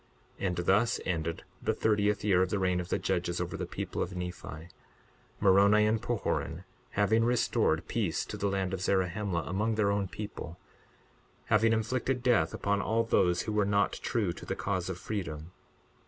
62:11 0.39 0.47
And 0.47 0.55
thus 0.65 0.99
ended 1.05 1.43
the 1.61 1.75
thirtieth 1.75 2.23
year 2.23 2.41
of 2.41 2.49
the 2.49 2.57
reign 2.57 2.79
of 2.79 2.89
the 2.89 2.97
judges 2.97 3.39
over 3.39 3.55
the 3.55 3.67
people 3.67 4.01
of 4.01 4.15
Nephi; 4.15 4.69
Moroni 5.39 5.85
and 5.85 6.01
Pahoran 6.01 6.63
having 6.93 7.23
restored 7.23 7.87
peace 7.87 8.25
to 8.25 8.35
the 8.35 8.47
land 8.47 8.73
of 8.73 8.81
Zarahemla, 8.81 9.43
among 9.45 9.75
their 9.75 9.91
own 9.91 10.07
people, 10.07 10.57
having 11.53 11.71
inflicted 11.71 12.23
death 12.23 12.51
upon 12.51 12.81
all 12.81 13.03
those 13.03 13.43
who 13.43 13.53
were 13.53 13.63
not 13.63 13.93
true 13.93 14.33
to 14.33 14.43
the 14.43 14.55
cause 14.55 14.89
of 14.89 14.97
freedom. 14.97 15.51